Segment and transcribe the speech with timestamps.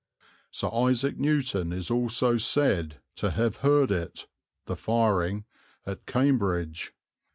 [0.49, 4.25] "Sir Isaac Newton is also said to have heard it
[4.65, 5.45] [the firing]
[5.85, 6.93] at Cambridge."